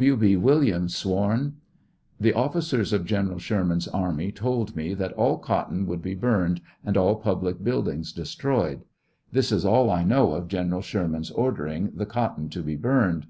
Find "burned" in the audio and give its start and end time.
6.14-6.62, 12.76-13.26